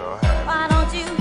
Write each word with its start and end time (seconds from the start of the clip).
so 0.00 0.18
happy. 0.22 0.46
Why 0.46 0.66
don't 0.68 0.94
you? 0.94 1.19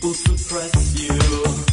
Read 0.00 1.67